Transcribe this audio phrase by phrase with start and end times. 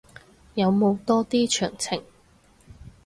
[0.55, 2.01] 有冇多啲詳情